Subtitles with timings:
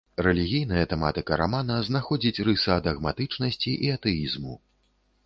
[0.27, 4.57] Рэлігійная тэматыка рамана знаходзіць рысы адагматычнасці і атэізму.